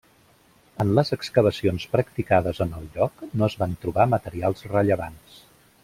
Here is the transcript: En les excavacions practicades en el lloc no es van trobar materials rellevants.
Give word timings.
En 0.83 0.93
les 0.99 1.13
excavacions 1.17 1.85
practicades 1.91 2.63
en 2.67 2.73
el 2.79 2.89
lloc 2.97 3.23
no 3.41 3.51
es 3.53 3.57
van 3.63 3.79
trobar 3.85 4.09
materials 4.19 4.71
rellevants. 4.75 5.39